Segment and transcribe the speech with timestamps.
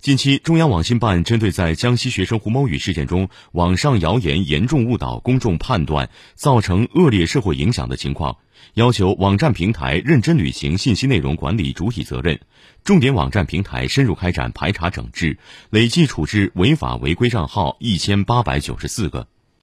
[0.00, 8.36] 近期中央网信办针对在江西学生胡某宇事件中网上谣言严重误导公众判断造成恶劣社会影响的情况
[8.74, 12.38] 要求网站平台认真履行信息内容管理主体责任。
[12.84, 15.36] 重点网站平台深入开展排查整治
[15.68, 19.26] 累计处置违法违规账号一千八百九十四个。